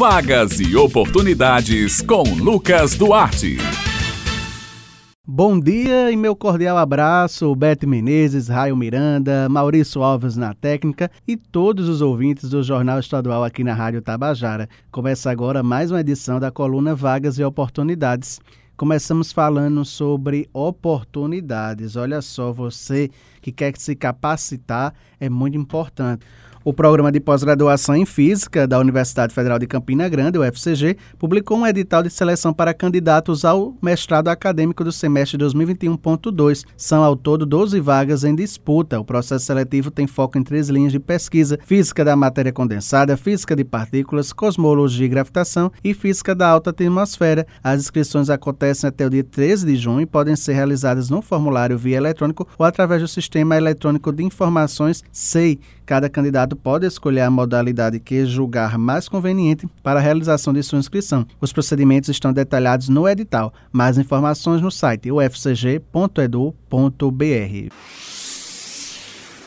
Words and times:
Vagas 0.00 0.58
e 0.58 0.74
oportunidades 0.76 2.00
com 2.00 2.22
Lucas 2.22 2.94
Duarte. 2.94 3.58
Bom 5.28 5.60
dia 5.60 6.10
e 6.10 6.16
meu 6.16 6.34
cordial 6.34 6.78
abraço, 6.78 7.54
Bete 7.54 7.84
Menezes, 7.84 8.48
Raio 8.48 8.74
Miranda, 8.74 9.46
Maurício 9.50 10.02
Alves 10.02 10.38
na 10.38 10.54
técnica 10.54 11.10
e 11.28 11.36
todos 11.36 11.86
os 11.86 12.00
ouvintes 12.00 12.48
do 12.48 12.62
Jornal 12.62 12.98
Estadual 12.98 13.44
aqui 13.44 13.62
na 13.62 13.74
Rádio 13.74 14.00
Tabajara. 14.00 14.70
Começa 14.90 15.30
agora 15.30 15.62
mais 15.62 15.90
uma 15.90 16.00
edição 16.00 16.40
da 16.40 16.50
coluna 16.50 16.94
Vagas 16.94 17.38
e 17.38 17.44
Oportunidades. 17.44 18.40
Começamos 18.78 19.30
falando 19.30 19.84
sobre 19.84 20.48
oportunidades. 20.54 21.96
Olha 21.96 22.22
só, 22.22 22.50
você 22.50 23.10
que 23.40 23.52
quer 23.52 23.76
se 23.76 23.94
capacitar 23.94 24.94
é 25.18 25.28
muito 25.28 25.56
importante. 25.56 26.24
O 26.62 26.74
Programa 26.74 27.10
de 27.10 27.18
Pós-Graduação 27.20 27.96
em 27.96 28.04
Física 28.04 28.68
da 28.68 28.78
Universidade 28.78 29.32
Federal 29.32 29.58
de 29.58 29.66
Campina 29.66 30.06
Grande, 30.10 30.38
UFCG, 30.38 30.94
publicou 31.18 31.56
um 31.56 31.66
edital 31.66 32.02
de 32.02 32.10
seleção 32.10 32.52
para 32.52 32.74
candidatos 32.74 33.46
ao 33.46 33.74
mestrado 33.80 34.28
acadêmico 34.28 34.84
do 34.84 34.92
semestre 34.92 35.38
2021.2. 35.38 36.66
São 36.76 37.02
ao 37.02 37.16
todo 37.16 37.46
12 37.46 37.80
vagas 37.80 38.24
em 38.24 38.34
disputa. 38.34 39.00
O 39.00 39.04
processo 39.06 39.46
seletivo 39.46 39.90
tem 39.90 40.06
foco 40.06 40.36
em 40.36 40.42
três 40.42 40.68
linhas 40.68 40.92
de 40.92 41.00
pesquisa: 41.00 41.58
física 41.64 42.04
da 42.04 42.14
matéria 42.14 42.52
condensada, 42.52 43.16
física 43.16 43.56
de 43.56 43.64
partículas, 43.64 44.30
cosmologia 44.30 45.06
e 45.06 45.08
gravitação 45.08 45.72
e 45.82 45.94
física 45.94 46.34
da 46.34 46.46
alta 46.46 46.68
atmosfera. 46.68 47.46
As 47.64 47.80
inscrições 47.80 48.28
acontecem 48.28 48.86
até 48.86 49.06
o 49.06 49.10
dia 49.10 49.24
13 49.24 49.64
de 49.64 49.76
junho 49.76 50.02
e 50.02 50.06
podem 50.06 50.36
ser 50.36 50.52
realizadas 50.52 51.08
no 51.08 51.22
formulário 51.22 51.78
via 51.78 51.96
eletrônico 51.96 52.46
ou 52.58 52.66
através 52.66 53.00
do 53.00 53.08
Sistema 53.08 53.29
Eletrônico 53.38 54.12
de 54.12 54.22
Informações 54.22 55.04
SEI. 55.12 55.58
Cada 55.84 56.08
candidato 56.08 56.54
pode 56.56 56.86
escolher 56.86 57.22
a 57.22 57.30
modalidade 57.30 58.00
que 58.00 58.24
julgar 58.26 58.78
mais 58.78 59.08
conveniente 59.08 59.68
para 59.82 59.98
a 60.00 60.02
realização 60.02 60.52
de 60.52 60.62
sua 60.62 60.78
inscrição. 60.78 61.26
Os 61.40 61.52
procedimentos 61.52 62.08
estão 62.08 62.32
detalhados 62.32 62.88
no 62.88 63.08
edital. 63.08 63.52
Mais 63.72 63.98
informações 63.98 64.60
no 64.60 64.70
site 64.70 65.10
ufcg.edu.br. 65.10 65.90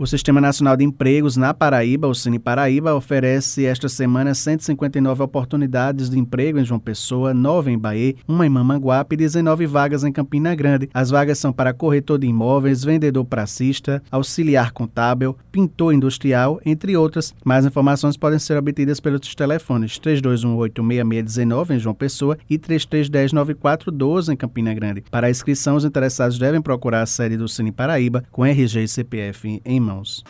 O 0.00 0.06
Sistema 0.06 0.40
Nacional 0.40 0.78
de 0.78 0.82
Empregos 0.82 1.36
na 1.36 1.52
Paraíba, 1.52 2.08
o 2.08 2.14
Cine 2.14 2.38
Paraíba, 2.38 2.94
oferece 2.94 3.66
esta 3.66 3.86
semana 3.86 4.32
159 4.32 5.22
oportunidades 5.22 6.08
de 6.08 6.18
emprego 6.18 6.58
em 6.58 6.64
João 6.64 6.80
Pessoa, 6.80 7.34
9 7.34 7.70
em 7.70 7.78
Bahia, 7.78 8.14
uma 8.26 8.46
em 8.46 8.48
Mamanguape 8.48 9.12
e 9.12 9.18
19 9.18 9.66
vagas 9.66 10.02
em 10.02 10.10
Campina 10.10 10.54
Grande. 10.54 10.88
As 10.94 11.10
vagas 11.10 11.38
são 11.38 11.52
para 11.52 11.74
corretor 11.74 12.18
de 12.18 12.26
imóveis, 12.26 12.82
vendedor 12.82 13.26
pracista, 13.26 14.02
auxiliar 14.10 14.72
contábil, 14.72 15.36
pintor 15.52 15.92
industrial, 15.92 16.58
entre 16.64 16.96
outras. 16.96 17.34
Mais 17.44 17.66
informações 17.66 18.16
podem 18.16 18.38
ser 18.38 18.56
obtidas 18.56 19.00
pelos 19.00 19.34
telefones 19.34 20.00
32186619 20.00 21.72
em 21.72 21.78
João 21.78 21.94
Pessoa 21.94 22.38
e 22.48 22.58
33109412 22.58 24.32
em 24.32 24.36
Campina 24.36 24.72
Grande. 24.72 25.04
Para 25.10 25.26
a 25.26 25.30
inscrição, 25.30 25.76
os 25.76 25.84
interessados 25.84 26.38
devem 26.38 26.62
procurar 26.62 27.02
a 27.02 27.06
sede 27.06 27.36
do 27.36 27.46
Cine 27.46 27.70
Paraíba 27.70 28.24
com 28.32 28.46
RG 28.46 28.84
e 28.84 28.88
CPF 28.88 29.60
em 29.62 29.78
mão 29.78 29.89
Romanos. 29.90 30.24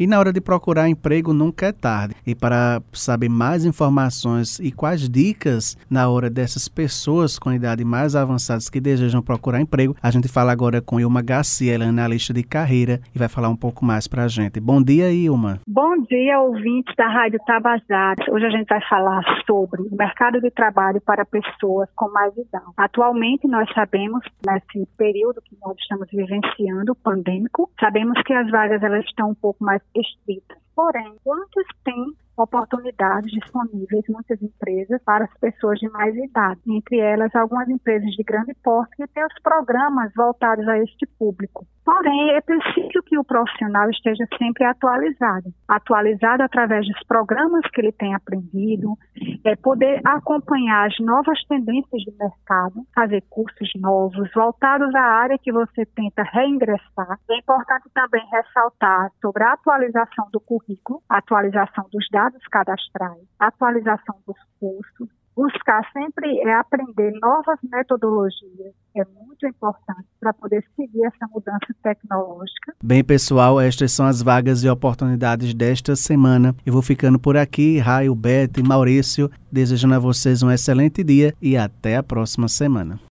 E 0.00 0.06
na 0.06 0.18
hora 0.18 0.32
de 0.32 0.40
procurar 0.40 0.88
emprego 0.88 1.34
nunca 1.34 1.66
é 1.66 1.72
tarde. 1.72 2.14
E 2.26 2.34
para 2.34 2.80
saber 2.90 3.28
mais 3.28 3.66
informações 3.66 4.58
e 4.58 4.72
quais 4.72 5.06
dicas 5.06 5.76
na 5.90 6.08
hora 6.08 6.30
dessas 6.30 6.68
pessoas 6.68 7.38
com 7.38 7.52
idade 7.52 7.84
mais 7.84 8.16
avançadas 8.16 8.70
que 8.70 8.80
desejam 8.80 9.20
procurar 9.20 9.60
emprego, 9.60 9.94
a 10.02 10.10
gente 10.10 10.26
fala 10.26 10.52
agora 10.52 10.80
com 10.80 10.98
Ilma 10.98 11.20
Garcia, 11.20 11.74
ela 11.74 11.84
é 11.84 11.88
analista 11.88 12.32
de 12.32 12.42
carreira 12.42 12.98
e 13.14 13.18
vai 13.18 13.28
falar 13.28 13.50
um 13.50 13.56
pouco 13.56 13.84
mais 13.84 14.08
para 14.08 14.24
a 14.24 14.28
gente. 14.28 14.58
Bom 14.58 14.82
dia, 14.82 15.12
Ilma. 15.12 15.60
Bom 15.68 15.94
dia, 16.08 16.40
ouvintes 16.40 16.96
da 16.96 17.06
Rádio 17.06 17.38
Tabajara. 17.44 18.24
Hoje 18.30 18.46
a 18.46 18.50
gente 18.50 18.68
vai 18.68 18.80
falar 18.88 19.22
sobre 19.44 19.82
o 19.82 19.94
mercado 19.94 20.40
de 20.40 20.50
trabalho 20.50 21.02
para 21.02 21.26
pessoas 21.26 21.90
com 21.94 22.10
mais 22.10 22.32
idade. 22.38 22.64
Atualmente, 22.74 23.46
nós 23.46 23.68
sabemos, 23.74 24.24
nesse 24.46 24.88
período 24.96 25.42
que 25.42 25.54
nós 25.62 25.76
estamos 25.78 26.08
vivenciando, 26.10 26.94
pandêmico, 26.94 27.70
sabemos 27.78 28.18
que 28.22 28.32
as 28.32 28.50
vagas 28.50 28.82
elas 28.82 29.04
estão 29.04 29.32
um 29.32 29.34
pouco 29.34 29.62
mais 29.62 29.82
estritas. 29.94 30.58
Porém, 30.74 31.14
quantos 31.22 31.66
têm 31.84 32.14
oportunidades 32.36 33.30
disponíveis, 33.32 34.04
muitas 34.08 34.40
empresas, 34.42 35.00
para 35.04 35.24
as 35.24 35.38
pessoas 35.38 35.78
de 35.78 35.88
mais 35.90 36.14
idade. 36.16 36.60
Entre 36.66 36.98
elas, 36.98 37.34
algumas 37.34 37.68
empresas 37.68 38.10
de 38.12 38.22
grande 38.22 38.54
porte 38.62 38.96
que 38.96 39.06
têm 39.08 39.24
os 39.24 39.42
programas 39.42 40.12
voltados 40.16 40.66
a 40.68 40.78
este 40.78 41.06
público. 41.18 41.66
Porém, 41.84 42.30
é 42.30 42.40
preciso 42.40 43.02
o 43.20 43.24
profissional 43.24 43.88
esteja 43.90 44.26
sempre 44.38 44.64
atualizado, 44.64 45.52
atualizado 45.68 46.42
através 46.42 46.86
dos 46.86 47.02
programas 47.06 47.62
que 47.72 47.80
ele 47.80 47.92
tem 47.92 48.14
aprendido, 48.14 48.96
é 49.44 49.54
poder 49.56 50.00
acompanhar 50.04 50.86
as 50.86 50.98
novas 51.00 51.42
tendências 51.44 52.04
do 52.04 52.12
mercado, 52.18 52.86
fazer 52.94 53.22
cursos 53.28 53.70
novos 53.76 54.30
voltados 54.34 54.94
à 54.94 55.02
área 55.02 55.38
que 55.38 55.52
você 55.52 55.84
tenta 55.86 56.22
reingressar. 56.22 57.18
É 57.30 57.38
importante 57.38 57.88
também 57.94 58.24
ressaltar 58.30 59.10
sobre 59.20 59.44
a 59.44 59.52
atualização 59.52 60.28
do 60.32 60.40
currículo, 60.40 61.02
atualização 61.08 61.86
dos 61.92 62.06
dados 62.10 62.42
cadastrais, 62.50 63.22
atualização 63.38 64.16
dos 64.26 64.38
cursos, 64.58 65.08
buscar 65.36 65.82
sempre 65.92 66.38
é 66.40 66.54
aprender 66.54 67.12
novas 67.20 67.58
metodologias, 67.62 68.74
é 68.94 69.04
muito 69.04 69.46
importante 69.46 70.06
para 70.20 70.32
poder 70.32 70.64
seguir 70.76 71.04
essa 71.04 71.26
mudança 71.32 71.74
tecnológica. 71.82 72.74
Bem, 72.82 73.02
pessoal, 73.02 73.60
estas 73.60 73.92
são 73.92 74.06
as 74.06 74.20
vagas 74.20 74.62
e 74.62 74.68
oportunidades 74.68 75.54
desta 75.54 75.96
semana. 75.96 76.54
Eu 76.64 76.72
vou 76.72 76.82
ficando 76.82 77.18
por 77.18 77.36
aqui, 77.36 77.78
Raio, 77.78 78.14
Beto 78.14 78.60
e 78.60 78.62
Maurício, 78.62 79.30
desejando 79.50 79.94
a 79.94 79.98
vocês 79.98 80.42
um 80.42 80.50
excelente 80.50 81.02
dia 81.02 81.34
e 81.40 81.56
até 81.56 81.96
a 81.96 82.02
próxima 82.02 82.48
semana. 82.48 83.00